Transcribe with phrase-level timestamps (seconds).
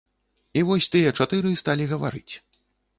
[0.59, 2.29] І вось тыя чатыры сталі гаварыць.